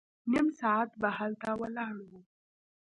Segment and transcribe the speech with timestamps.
[0.31, 2.19] نيم ساعت به هلته ولاړ وو.